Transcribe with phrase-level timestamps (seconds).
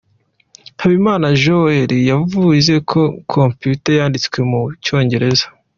[0.81, 1.75] Habimana Joe
[2.09, 3.01] yaravuze ngo
[3.33, 5.45] Computer yanditswe mu Cyongereza.